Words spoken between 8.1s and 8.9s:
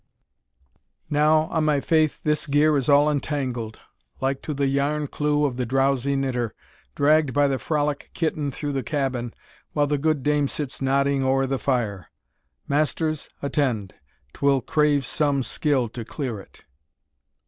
kitten through the